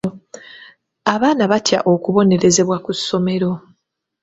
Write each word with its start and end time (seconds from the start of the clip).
Abaana 1.13 1.43
batya 1.51 1.79
okubonerezebwa 1.93 2.77
ku 2.85 2.91
ssomero. 2.97 3.51